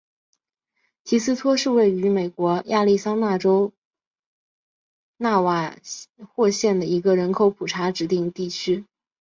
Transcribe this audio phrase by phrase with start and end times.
[1.03, 3.71] 提斯托是位于美国亚利桑那州
[5.17, 5.75] 纳瓦
[6.33, 8.87] 霍县的一个人口普查指定地区。